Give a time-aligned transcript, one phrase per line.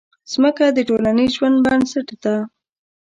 [0.41, 2.35] مځکه د ټولنیز ژوند بنسټ ده.